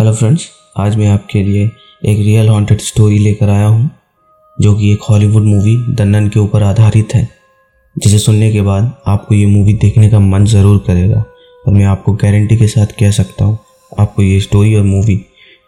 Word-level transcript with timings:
Hello 0.00 0.12
friends 0.14 0.46
आज 0.78 0.94
मैं 0.96 1.08
आपके 1.08 1.42
लिए 1.42 1.64
एक 1.64 2.18
रियल 2.18 2.48
हॉन्टेड 2.48 2.80
स्टोरी 2.80 3.18
लेकर 3.18 3.48
आया 3.48 3.66
हूँ, 3.66 3.90
जो 4.58 4.74
कि 4.74 4.92
एक 4.92 5.02
हॉलीवुड 5.02 5.42
मूवी 5.42 5.76
दन्नन 5.94 6.28
के 6.28 6.38
ऊपर 6.40 6.62
आधारित 6.62 7.14
है, 7.14 7.28
जिसे 7.96 8.18
सुनने 8.18 8.50
के 8.52 8.60
बाद 8.60 8.90
आपको 9.06 9.34
ये 9.34 9.46
मूवी 9.46 9.74
देखने 9.74 10.08
का 10.10 10.18
मन 10.20 10.44
ज़रूर 10.44 10.78
करेगा। 10.86 11.20
और 11.66 11.74
मैं 11.74 11.84
आपको 11.84 12.12
गारंटी 12.14 12.56
के 12.56 12.68
साथ 12.68 12.94
कह 13.00 13.10
सकता 13.10 13.44
हूँ, 13.44 13.58
आपको 13.92 14.22
ये 14.22 14.40
स्टोरी 14.40 14.74
और 14.74 14.82
मूवी 14.84 15.20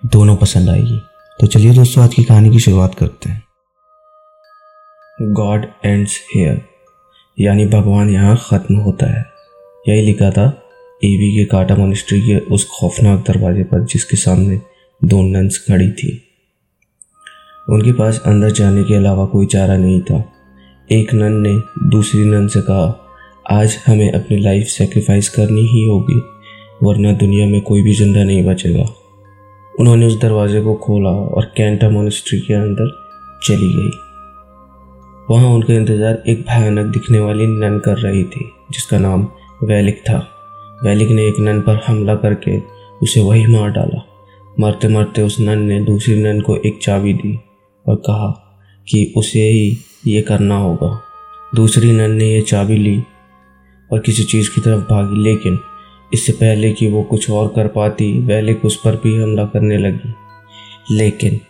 दोनों 0.07 0.37
पसंद 0.37 0.69
आएगी। 0.69 0.99
तो 1.39 1.46
चलिए 1.46 1.75
दोस्तों, 1.75 2.05
आज 2.05 2.14
की 2.14 2.25
कहानी 2.25 2.51
की 2.51 2.59
शुरुआत 2.59 2.95
करते 2.95 3.30
हैं। 3.30 3.43
गॉड 5.35 5.67
एंड्स 5.85 6.19
हेयर 6.35 6.61
यानी 7.39 7.67
भगवान 7.69 8.11
यहाँ 8.11 8.37
ख़त्म 8.41 8.77
होता 8.77 9.12
है। 9.12 9.25
यही 9.89 10.07
लिखा 10.07 10.30
था 10.30 10.53
एवी 11.05 11.30
के 11.37 11.45
काटा 11.45 11.77
मोनिस्ट्री 11.77 12.21
के 12.21 12.37
उस 12.39 12.69
खौफनाक 12.71 13.25
दरवाजे 13.29 13.62
पर 13.62 13.84
जिसके 13.84 14.16
सामने 14.16 14.61
दो 15.05 15.23
नंस 15.23 15.59
खड़ी 15.69 15.91
थी। 15.91 16.11
उनके 17.70 17.92
पास 17.92 18.23
अंदर 18.27 18.51
जाने 18.51 18.84
के 18.84 18.95
अलावा 18.95 19.25
कोई 19.27 19.47
चारा 19.47 19.77
नहीं 19.77 20.01
था। 20.01 20.25
एक 20.92 21.15
नन 21.15 21.33
ने 21.33 21.55
दूसरी 21.91 22.25
नन 22.25 22.47
से 22.48 22.61
कहा, 22.61 22.98
आज 23.51 23.77
हमें 23.87 24.12
अपनी 24.12 24.38
लाइफ 24.38 24.66
सेक्रीफाइस 24.66 25.28
करनी 25.28 25.61
ही 25.61 25.84
होगी, 25.87 26.20
वरना 26.83 27.12
दुनिया 27.12 27.47
में 27.47 27.61
कोई 27.61 27.83
भी 27.83 27.95
ज़िंदा 27.95 28.25
नहीं 28.25 28.45
बचेगा। 28.45 28.84
उन्होंने 29.80 30.06
उस 30.06 30.20
दरवाजे 30.20 30.61
को 30.61 30.75
खोला 30.75 31.11
और 31.11 31.53
कैंटा 31.56 31.91
मोनिस्ट्री 31.91 32.41
के 32.41 32.55
अंदर 32.55 32.91
चली 33.42 33.73
गई। 33.75 33.91
वहाँ 35.30 35.48
उनका 35.48 35.75
इंतज़ार 35.75 36.23
एक 36.28 36.41
भयानक 36.41 36.87
दिखने 36.87 37.20
वाली 37.20 37.47
नन 37.47 37.78
कर 37.78 37.98
रही 37.98 38.25
थी, 38.25 38.50
जिसका 38.73 38.98
नाम 38.98 39.28
वैलिक 39.64 40.00
था। 40.00 40.28
वैलिक 40.84 41.09
ने 41.09 41.27
एक 41.27 41.34
नन 41.38 41.60
पर 41.60 41.80
हमला 41.86 42.14
करके 42.14 42.60
उसे 43.02 43.20
वही 43.20 43.46
मार 43.46 43.70
डाला। 43.70 44.06
मरते 44.60 44.88
मरते 44.88 45.22
उस 45.22 45.41
नन 45.41 45.62
ने 45.62 45.80
दूसरी 45.80 46.22
नन 46.22 46.41
को 46.41 46.56
एक 46.56 46.78
चाबी 46.82 47.12
दी 47.12 47.38
और 47.86 47.96
कहा 47.96 48.58
कि 48.89 49.14
उसे 49.16 49.50
ही 49.50 49.78
ये 50.06 50.22
करना 50.22 50.56
होगा। 50.56 51.02
दूसरी 51.55 51.92
नन 51.92 52.11
ने 52.11 52.24
यह 52.24 52.41
चाबी 52.41 52.77
ली 52.77 53.02
और 53.92 53.98
किसी 53.98 54.24
चीज़ 54.24 54.50
की 54.50 54.61
तरफ़ 54.61 54.80
भागी, 54.80 55.22
लेकिन 55.22 55.58
इससे 56.14 56.33
पहले 56.33 56.72
कि 56.72 56.89
वो 56.89 57.02
कुछ 57.02 57.30
और 57.30 57.48
कर 57.48 57.69
पाती, 57.69 58.20
वैलिक 58.20 58.64
उस 58.64 58.77
पर 58.77 58.94
भी 58.94 59.22
हमला 59.22 59.44
करने 59.44 59.78
लगी। 59.78 60.14
लेकिन 60.91 61.41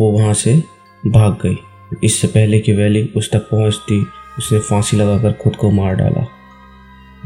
वो 0.00 0.10
वहाँ 0.10 0.34
से 0.34 0.62
भाग 1.06 1.38
गई। 1.42 1.56
इससे 2.04 2.28
पहले 2.28 2.58
कि 2.58 2.72
वैलिक 2.72 3.16
उस 3.16 3.30
तक 3.30 3.38
पहुँचती, 3.38 4.06
उसने 4.38 4.58
फांसी 4.58 4.96
लगाकर 4.96 5.32
खुद 5.32 5.56
को 5.56 5.70
मार 5.70 5.94
डाला। 5.94 6.26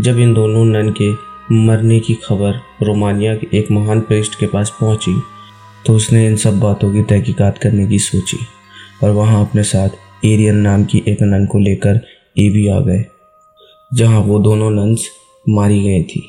जब 0.01 0.19
इन 0.19 0.35
दोनों 0.35 0.65
नन 0.65 0.91
के 0.91 1.26
मरने 1.53 1.99
की 2.01 2.15
खबर 2.15 2.61
रोमानिया 2.83 3.35
के 3.37 3.57
एक 3.59 3.71
महान 3.71 4.01
प्रेस्ट 4.01 4.35
के 4.35 4.47
पास 4.47 4.71
पहुँची 4.81 5.13
तो 5.87 5.95
उसने 5.95 6.27
इन 6.27 6.37
सब 6.37 6.59
बातों 6.61 6.93
की 6.93 7.03
तहकीकात 7.03 7.59
करने 7.59 7.87
की 7.87 7.99
सोची 7.99 8.39
और 9.03 9.11
वहाँ 9.11 9.45
अपने 9.47 9.63
साथ 9.63 10.25
एरियन 10.25 10.57
नाम 10.57 10.85
की 10.85 11.03
एक 11.09 11.23
नन 11.23 11.47
को 11.47 11.59
लेकर 11.59 12.01
ए 12.39 12.49
भी 12.51 12.67
आ 12.69 12.79
गए, 12.81 13.05
जहाँ 13.95 14.21
वो 14.21 14.39
दोनों 14.39 14.71
नन्स 14.71 15.07
मारी 15.49 15.83
गई 15.83 16.03
थी। 16.03 16.23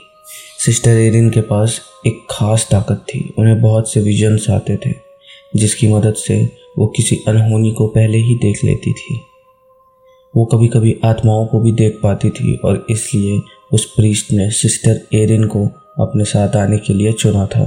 सिस्टर 0.66 0.90
एरिन 0.90 1.30
के 1.30 1.42
पास 1.42 1.82
एक 2.08 2.28
खास 2.32 2.68
ताकत 2.72 3.06
थी, 3.10 3.34
उन्हें 3.38 3.62
बहुत 3.62 3.92
से 3.94 4.02
विजन्स 4.02 4.50
आते 4.50 4.78
थे, 4.78 4.94
जिसकी 5.56 5.88
मदद 5.88 6.14
से 6.14 6.44
वो 6.78 6.88
किसी 6.88 7.24
अनहोनी 7.28 7.72
को 7.72 7.88
पहले 7.88 8.18
ही 8.18 8.36
देख 8.36 8.64
लेती 8.66 8.94
थी। 8.94 9.20
वो 10.34 10.46
कभी 10.46 10.68
कभी 10.68 11.00
आत्माओं 11.06 11.46
को 11.46 11.60
भी 11.60 11.72
देख 11.72 12.00
पाती 12.04 12.30
थी 12.30 12.56
और 12.56 12.86
इसलिए 12.90 13.40
उस 13.72 13.86
प्रीस्ट 13.86 14.32
ने 14.32 14.50
सिस्टर 14.52 15.02
एरिन 15.14 15.44
को 15.44 15.66
अपने 16.00 16.24
साथ 16.24 16.56
आने 16.56 16.78
के 16.78 16.94
लिए 16.94 17.12
चुना 17.14 17.46
था। 17.46 17.64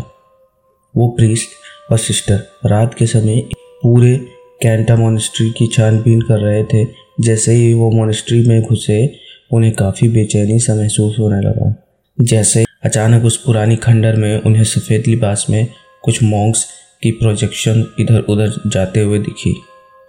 वो 0.94 1.08
प्रीस्ट 1.08 1.48
और 1.92 1.98
सिस्टर 1.98 2.36
रात 2.66 2.94
के 2.94 3.06
समय 3.06 3.40
पूरे 3.82 4.16
कैंटा 4.62 4.96
मोनिस्ट्री 4.96 5.50
की 5.50 5.66
छानबीन 5.66 6.20
कर 6.20 6.38
रहे 6.38 6.64
थे। 6.64 6.84
जैसे 7.20 7.52
ही 7.52 7.72
वो 7.74 7.90
मोनिस्ट्री 7.90 8.40
में 8.48 8.62
घुसे, 8.62 9.14
उन्हें 9.52 9.72
काफ़ी 9.72 10.08
बेचैनी 10.08 10.58
सा 10.58 10.74
महसूस 10.74 11.16
होने 11.18 11.40
लगा। 11.40 11.74
जैसे 12.18 12.64
अचानक 12.84 13.24
उस 13.24 13.36
पुरानी 13.36 13.76
खंडर 13.76 14.16
में 14.16 14.42
उन्हें 14.42 14.64
सफ़ेद 14.64 15.06
लिबास 15.06 15.46
में 15.50 15.66
कुछ 16.04 16.22
मॉन्क्स 16.22 16.66
की 17.02 17.10
प्रोजेक्शन 17.10 17.84
इधर 18.00 18.20
उधर 18.20 18.60
जाते 18.66 19.00
हुए 19.00 19.18
दिखी। 19.18 19.54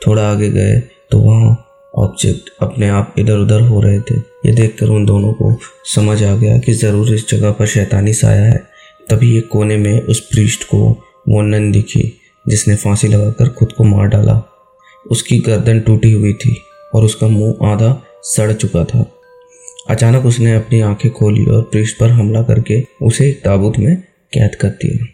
थोड़ा 0.01 0.29
आगे 0.31 0.49
गए 0.49 0.79
तो 1.11 1.19
वहाँ 1.19 1.55
ऑब्जेक्ट 1.97 2.49
अपने 2.61 2.89
आप 2.89 3.15
इधर 3.19 3.37
उधर 3.37 3.61
हो 3.61 3.81
रहे 3.81 3.99
थे। 3.99 4.30
ये 4.45 4.51
देखकर 4.51 4.85
उन 4.85 5.05
दोनों 5.05 5.33
को 5.33 5.55
समझ 5.85 6.23
आ 6.23 6.35
गया 6.35 6.57
कि 6.57 6.73
ज़रूर 6.73 7.13
इस 7.13 7.29
जगह 7.29 7.51
पर 7.51 7.65
शैतानी 7.65 8.13
साया 8.13 8.43
है। 8.43 8.63
तभी 9.09 9.37
एक 9.37 9.47
कोने 9.47 9.77
में 9.77 10.01
उस 10.01 10.19
पृष्ठ 10.19 10.63
को 10.63 10.77
वो 11.29 11.41
नन 11.41 11.71
दिखी 11.71 12.21
जिसने 12.47 12.75
फांसी 12.75 13.07
लगाकर 13.07 13.49
खुद 13.49 13.71
को 13.71 13.83
मार 13.83 14.07
डाला। 14.07 14.41
उसकी 15.11 15.37
गर्दन 15.39 15.79
टूटी 15.79 16.11
हुई 16.11 16.33
थी 16.33 16.55
और 16.95 17.03
उसका 17.03 17.27
मुँह 17.27 17.67
आधा 17.71 18.03
सड़ 18.23 18.53
चुका 18.53 18.83
था। 18.83 19.05
अचानक 19.89 20.25
उसने 20.25 20.55
अपनी 20.55 20.81
आँखें 20.81 21.11
खोली 21.11 21.45
और 21.45 21.61
पृष्ठ 21.61 21.99
पर 21.99 22.09
हमला 22.09 22.41
करके 22.41 22.83
उसे 23.01 23.29
एक 23.29 23.41
ताबूत 23.43 23.79
में 23.79 23.95
कैद 24.33 24.55
कर 24.55 24.67
दिया। 24.67 25.05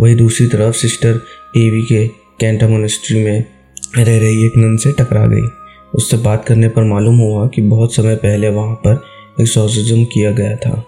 वही 0.00 0.14
दूसरी 0.14 0.46
तरफ़ 0.46 0.76
सिस्टर 0.76 1.20
एवी 1.56 1.82
के 1.82 2.06
कैंटा 2.40 2.68
मोनिस्ट्री 2.68 3.24
में 3.24 3.44
रह 3.98 4.18
रही 4.18 4.46
एक 4.46 4.52
नन 4.56 4.76
से 4.76 4.92
टकरा 4.92 5.26
गई। 5.26 5.46
उससे 5.92 6.16
बात 6.16 6.44
करने 6.44 6.68
पर 6.68 6.84
मालूम 6.84 7.18
हुआ 7.18 7.46
कि 7.48 7.62
बहुत 7.62 7.94
समय 7.94 8.16
पहले 8.16 8.48
वहाँ 8.50 8.74
पर 8.76 9.02
एक्सोसिज्म 9.40 10.04
किया 10.04 10.30
गया 10.32 10.56
था, 10.56 10.84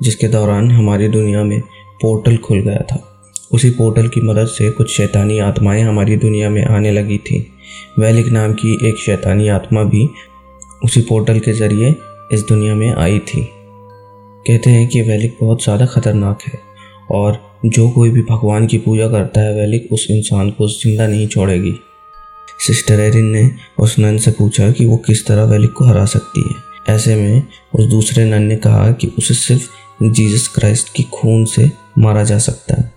जिसके 0.00 0.28
दौरान 0.28 0.70
हमारी 0.70 1.08
दुनिया 1.08 1.42
में 1.44 1.60
पोर्टल 2.02 2.36
खुल 2.36 2.60
गया 2.60 2.82
था। 2.82 3.02
उसी 3.52 3.70
पोर्टल 3.70 4.08
की 4.08 4.20
मदद 4.20 4.46
से 4.46 4.70
कुछ 4.70 4.90
शैतानी 4.90 5.38
आत्माएँ 5.38 5.82
हमारी 5.82 6.16
दुनिया 6.16 6.50
में 6.50 6.64
आने 6.64 6.90
लगी 6.92 7.18
थी। 7.20 7.46
वैलिक 7.98 8.26
नाम 8.28 8.52
की 8.54 8.74
एक 8.88 8.98
शैतानी 8.98 9.48
आत्मा 9.48 9.82
भी 9.84 10.08
उसी 10.84 11.00
पोर्टल 11.00 11.38
के 11.38 11.52
ज़रिए 11.52 11.94
इस 12.32 12.44
दुनिया 12.48 12.74
में 12.74 12.92
आई 12.92 13.18
थी। 13.18 13.42
कहते 14.46 14.70
हैं 14.70 14.86
कि 14.88 15.02
वैलिक 15.02 15.36
बहुत 15.40 15.62
ज़्यादा 15.62 15.86
खतरनाक 15.86 16.42
है 16.42 16.58
और 17.10 17.38
जो 17.66 17.88
कोई 17.90 18.10
भी 18.10 18.22
भगवान 18.22 18.66
की 18.66 18.78
पूजा 18.78 19.08
करता 19.08 19.40
है, 19.40 19.54
वैलिक 19.54 19.92
उस 19.92 20.06
इंसान 20.10 20.50
को 20.50 20.68
ज़िंदा 20.68 21.06
नहीं 21.06 21.26
छोड़ेगी। 21.28 21.74
सिस्टर 22.66 23.00
एरिन 23.00 23.24
ने 23.24 23.50
उस 23.78 23.98
नन 23.98 24.18
से 24.18 24.30
पूछा 24.30 24.70
कि 24.70 24.84
वो 24.84 24.96
किस 24.96 25.26
तरह 25.26 25.44
वैलिक 25.44 25.72
को 25.72 25.84
हरा 25.84 26.04
सकती 26.04 26.40
है। 26.40 26.70
ऐसे 26.94 27.16
में 27.16 27.42
उस 27.74 27.84
दूसरे 27.84 28.24
नन 28.24 28.42
ने 28.42 28.56
कहा 28.56 28.92
कि 28.92 29.12
उसे 29.18 29.34
सिर्फ़ 29.34 29.70
जीसस 30.02 30.48
क्राइस्ट 30.48 30.94
की 30.94 31.02
खून 31.02 31.44
से 31.44 31.70
मारा 31.98 32.24
जा 32.24 32.38
सकता 32.38 32.74
है। 32.74 32.92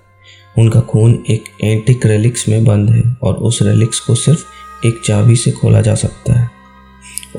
उनका 0.57 0.79
खून 0.79 1.23
एक 1.29 1.43
एंटिक 1.63 2.05
रेलिक्स 2.05 2.47
में 2.47 2.65
बंद 2.65 2.89
है 2.89 3.03
और 3.21 3.33
उस 3.33 3.61
रेलिक्स 3.61 3.99
को 3.99 4.15
सिर्फ़ 4.15 4.45
एक 4.87 5.01
चाबी 5.05 5.35
से 5.35 5.51
खोला 5.51 5.81
जा 5.81 5.95
सकता 5.95 6.39
है। 6.39 6.49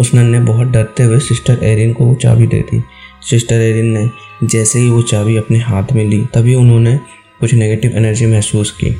उस 0.01 0.15
नन 0.15 0.27
ने 0.27 0.41
बहुत 0.41 0.69
डरते 0.69 1.03
हुए 1.03 1.19
सिस्टर 1.19 1.59
एरिन 1.63 1.93
को 1.93 2.05
वो 2.05 2.15
चाबी 2.15 2.47
दे 2.47 2.61
दी। 2.61 2.83
सिस्टर 3.31 3.55
एरिन 3.55 3.87
ने 3.87 4.11
जैसे 4.45 4.79
ही 4.79 4.89
वो 4.89 5.03
चाबी 5.03 5.37
अपने 5.37 5.59
हाथ 5.59 5.93
में 5.93 6.05
ली, 6.05 6.27
तभी 6.35 6.55
उन्होंने 6.55 7.01
कुछ 7.41 7.55
नेगेटिव 7.55 7.93
एनर्जी 7.95 8.27
महसूस 8.27 8.71
की। 8.71 8.97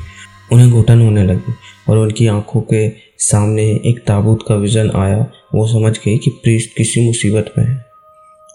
उन्हें 0.51 0.71
घुटन 0.71 1.01
होने 1.01 1.23
लगी 1.23 1.53
और 1.89 1.97
उनकी 1.97 2.27
आँखों 2.27 2.61
के 2.61 2.89
सामने 3.17 3.63
एक 3.63 4.03
ताबूत 4.07 4.39
का 4.47 4.55
विजन 4.55 4.91
आया। 4.95 5.31
वो 5.55 5.67
समझ 5.67 5.97
गई 5.97 6.17
कि 6.17 6.29
प्रीस्ट 6.29 6.77
किसी 6.77 7.01
मुसीबत 7.01 7.53
में 7.57 7.65
है 7.65 7.85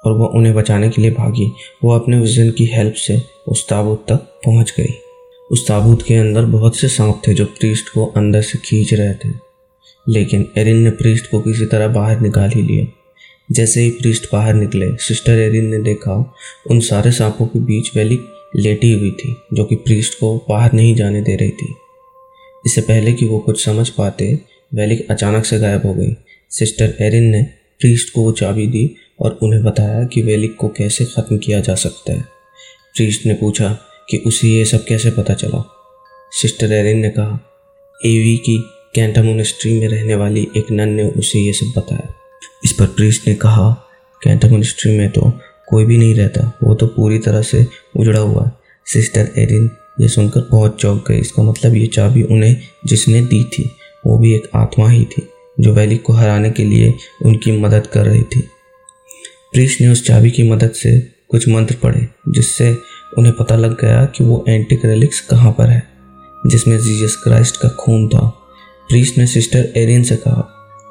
और 0.05 0.12
वह 0.12 0.27
उन्हें 0.27 0.55
बचाने 0.55 0.91
के 0.91 1.03
लिए 1.03 1.11
भागी। 1.11 1.53
वो 1.84 1.93
अपने 1.93 2.19
विजन 2.21 2.51
की 2.51 2.65
हेल्प 2.65 2.95
से 2.95 3.23
उस 3.49 3.69
ताबूत 3.69 4.06
तक 4.09 4.17
पहुँच 4.17 4.75
गई। 4.78 4.95
उस 5.53 5.69
ताबूत 5.69 6.03
के 6.03 6.15
अंदर 6.15 6.45
बहुत 6.45 6.77
से 6.77 6.89
सांप 6.89 7.23
थे 7.28 7.34
जो 7.34 7.45
प्रीस्ट 7.45 7.89
को 7.89 8.07
अंदर 8.07 8.43
से 8.43 8.59
खींच 8.59 8.95
रहे 8.95 9.15
थे। 9.15 9.51
लेकिन 10.09 10.49
एरिन 10.59 10.77
ने 10.77 10.91
प्रीस्ट 10.91 11.31
को 11.31 11.41
किसी 11.41 11.67
तरह 11.67 11.89
बाहर 11.89 12.21
निकाल 12.21 12.51
ही 12.51 12.62
लिया। 12.62 12.87
जैसे 13.53 13.81
ही 13.81 13.91
प्रीस्ट 13.91 14.33
बाहर 14.33 14.55
निकले, 14.55 14.97
सिस्टर 14.97 15.33
एरिन 15.33 15.67
ने 15.67 15.78
देखा, 15.78 16.34
उन 16.71 16.81
सारे 16.81 17.12
सांपों 17.12 17.47
के 17.47 17.59
बीच 17.59 17.97
वैली 17.97 18.21
लेटी 18.56 18.93
हुई 18.93 19.11
थी, 19.11 19.37
जो 19.55 19.65
कि 19.65 19.75
प्रीस्ट 19.75 20.15
को 20.15 20.47
बाहर 20.49 20.72
नहीं 20.72 20.94
जाने 20.94 21.22
दे 21.22 21.37
रही 21.37 21.50
थी। 21.50 21.74
इससे 22.66 22.80
पहले 22.80 23.13
कि 23.13 23.27
वो 23.27 23.39
कुछ 23.39 23.65
समझ 23.65 23.89
पाते, 23.89 24.41
वैलिक 24.74 25.10
अचानक 25.10 25.45
से 25.45 25.59
गायब 25.59 25.86
हो 25.86 25.95
गई। 25.95 26.16
सिस्टर 26.51 26.95
एरिन 27.01 27.24
ने 27.24 27.42
प्रीस्ट 27.80 28.15
को 28.15 28.22
वो 28.22 28.33
चाबी 28.33 28.66
दी 28.66 28.95
और 29.21 29.39
उन्हें 29.42 29.63
बताया 29.63 30.04
कि 30.04 30.22
वेलिक 30.22 30.57
को 30.57 30.69
कैसे 30.69 31.04
ख़त्म 31.04 31.39
किया 31.39 31.60
जा 31.60 31.74
सकता 31.74 32.13
है। 32.13 32.21
प्रीस्ट 32.97 33.27
ने 33.27 33.34
पूछा 33.34 33.78
कि 34.10 34.16
उसे 34.16 34.48
ये 34.48 34.65
सब 34.65 34.84
कैसे 34.84 35.10
पता 35.10 35.34
चला? 35.34 35.77
सिस्टर 36.33 36.72
एरिन 36.72 36.98
ने 36.98 37.10
कहा, 37.10 37.41
एवी 38.07 38.36
की 38.36 38.65
कैंटा 38.95 39.22
मोनेस्ट्री 39.22 39.80
में 39.80 39.89
रहने 39.89 40.15
वाली 40.15 40.48
एक 40.57 40.71
नन 40.71 40.89
ने 40.89 41.03
उसे 41.03 41.39
ये 41.39 41.53
सब 41.53 41.80
बताया। 41.80 42.15
इस 42.65 42.72
पर 42.72 42.86
प्रीस्ट 42.86 43.28
ने 43.28 43.34
कहा 43.34 43.72
कैंटा 44.22 44.48
मोनेस्ट्री 44.48 44.98
में 44.98 45.10
तो 45.10 45.33
कोई 45.71 45.84
भी 45.84 45.99
नहीं 45.99 46.15
रहता। 46.15 46.53
वो 46.63 46.75
तो 46.75 46.87
पूरी 46.87 47.19
तरह 47.19 47.43
से 47.43 47.67
उजड़ा 47.97 48.21
हुआ 48.21 48.51
सिस्टर 48.87 49.28
एरिन 49.39 49.71
ये 50.01 50.09
सुनकर 50.09 50.47
बहुत 50.51 50.81
चौंक 50.81 51.05
गई 51.09 51.19
इसका 51.19 51.43
मतलब 51.43 51.75
ये 51.75 51.87
चाबी 51.87 52.22
उन्हें 52.22 52.57
जिसने 52.87 53.21
दी 53.22 53.43
थी, 53.45 53.71
वो 54.07 54.19
भी 54.19 54.34
एक 54.34 54.49
आत्मा 54.55 54.89
ही 54.89 55.05
थी, 55.05 55.28
जो 55.61 55.72
वैलिक 55.75 56.03
को 56.03 56.13
हराने 56.13 56.51
के 56.51 56.65
लिए 56.65 56.95
उनकी 57.25 57.53
मदद 57.61 57.87
कर 57.87 58.07
रही 58.07 58.22
थी। 58.22 58.41
प्रीस 59.53 59.77
ने 59.81 59.89
उस 59.89 60.07
चाबी 60.07 60.31
की 60.31 60.51
मदद 60.51 60.71
से 60.71 60.99
कुछ 61.28 61.49
मंत्र 61.49 61.77
पढ़े, 61.83 62.07
जिससे 62.28 62.77
उन्हें 63.19 63.34
पता 63.34 63.57
लग 63.57 63.81
गया 63.81 64.05
कि 64.07 64.25
वो 64.25 64.45
एंटिक 64.49 64.84
रेलिक्स 64.84 65.21
कहाँ 65.21 65.53
पर 65.53 65.67
है, 65.67 65.83
जिसमें 66.47 66.78
जीसस 66.78 67.17
क्राइस्ट 67.17 67.57
का 67.57 67.69
खून 67.69 68.09
था। 68.09 68.27
प्रीस 68.89 69.15
ने 69.19 69.27
सिस्टर 69.27 69.72
एरिन 69.77 70.03
से 70.03 70.17
कहा, 70.17 70.49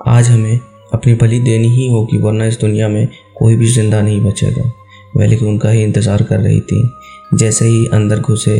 आज 0.08 0.28
हमें 0.28 0.60
अपनी 0.94 1.14
बलि 1.14 1.40
देनी 1.40 1.68
ही 1.68 1.90
होगी, 1.90 2.18
वरना 2.18 2.46
इस 2.46 2.60
दुनिया 2.60 2.88
में 2.88 3.08
कोई 3.38 3.56
भी 3.56 3.66
ज़िंदा 3.66 4.02
नहीं 4.02 4.22
बचेगा। 4.22 4.72
वैलिक 5.18 5.44
उनका 5.44 5.70
ही 5.70 5.84
इंतज़ार 5.84 6.24
कर 6.24 6.40
रही 6.40 6.60
थी। 6.62 6.90
जैसे 7.34 7.66
ही 7.66 7.86
अंदर 7.86 8.20
घुसे, 8.20 8.60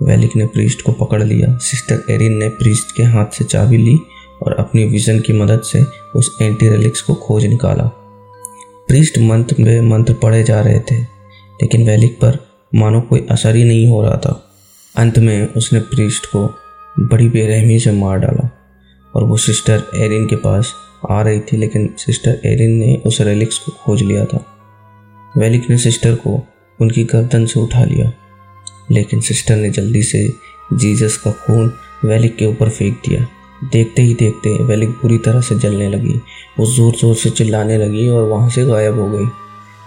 वैलिक 0.00 0.36
ने 0.36 0.46
प्रीस्ट 0.46 0.82
को 0.82 0.92
पकड़ 0.94 1.22
लिया। 1.22 1.56
सिस्टर 1.60 2.12
एरिन 2.12 2.36
ने 2.38 2.48
प्रीस्ट 2.48 2.96
के 2.96 3.02
हाथ 3.04 3.38
से 3.38 3.44
चाबी 3.44 3.76
ली 3.76 3.96
और 4.42 4.54
अपनी 4.54 4.84
विजन 4.84 5.18
की 5.20 5.32
मदद 5.32 5.62
से 5.62 5.84
उस 6.16 6.36
एंटी 6.42 6.68
रेलिक्स 6.68 7.00
को 7.00 7.14
खोज 7.16 7.46
निकाला। 7.46 7.84
प्रीस्ट 8.88 9.18
मंत्र 9.18 9.56
में 9.58 9.80
मंत्र 9.80 10.12
पढ़े 10.12 10.42
जा 10.42 10.60
रहे 10.60 10.80
थे, 10.80 10.96
लेकिन 10.96 11.86
वैलिक 11.86 12.18
पर 12.20 12.38
मानो 12.74 13.00
कोई 13.00 13.26
असर 13.30 13.56
ही 13.56 13.64
नहीं 13.64 13.86
हो 13.88 14.02
रहा 14.02 14.16
था। 14.16 14.42
अंत 14.94 15.18
में 15.18 15.48
उसने 15.48 15.80
प्रीस्ट 15.80 16.26
को 16.26 16.44
बड़ी 17.00 17.28
बेरहमी 17.28 17.78
से 17.80 17.92
मार 17.92 18.18
डाला 18.18 18.48
और 19.14 19.24
वो 19.24 19.36
सिस्टर 19.36 19.82
एरिन 19.96 20.26
के 20.26 20.36
पास 20.36 20.72
आ 21.10 21.22
रही 21.22 21.40
थी, 21.40 21.56
लेकिन 21.56 21.94
सिस्टर 21.98 22.40
एरिन 22.44 22.70
ने 22.70 23.02
उस 23.06 23.20
रेलिक्स 23.20 23.58
को 23.58 23.72
खोज 23.72 24.02
लिया 24.02 24.24
था। 24.24 24.44
वैलिक 25.36 25.70
ने 25.70 25.78
सिस्टर 25.78 26.14
को 26.14 26.46
उनकी 26.80 27.04
गर्दन 27.04 27.46
से 27.46 27.60
उठा 27.60 27.84
लिया। 27.84 28.12
लेकिन 28.90 29.20
सिस्टर 29.20 29.56
ने 29.56 29.70
जल्दी 29.70 30.02
से 30.02 30.28
जीसस 30.72 31.16
का 31.16 31.30
खून 31.30 31.72
वैलिक 32.04 32.36
के 32.36 32.46
ऊपर 32.46 32.68
फेंक 32.68 32.94
दिया। 32.94 33.26
देखते 33.72 34.02
ही 34.02 34.14
देखते 34.14 34.64
वैलिक 34.64 34.88
बुरी 34.88 35.18
तरह 35.18 35.40
से 35.40 35.58
जलने 35.58 35.88
लगी, 35.88 36.20
वो 36.58 36.66
ज़ोर 36.66 36.94
ज़ोर 36.94 37.14
से 37.14 37.30
चिल्लाने 37.30 37.78
लगी 37.78 38.08
और 38.08 38.28
वहाँ 38.28 38.50
से 38.50 38.64
गायब 38.64 38.98
हो 38.98 39.10
गई। 39.10 39.26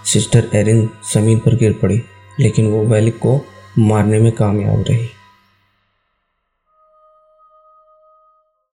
सिस्टर 0.05 0.49
एरिन 0.55 0.89
ज़मीन 1.13 1.39
पर 1.39 1.55
गिर 1.55 1.73
पड़ी, 1.73 2.01
लेकिन 2.39 2.67
वो 2.67 2.83
वैलिक 2.83 3.17
को 3.17 3.41
मारने 3.79 4.19
में 4.19 4.31
कामयाब 4.31 4.83
रही। 4.89 5.07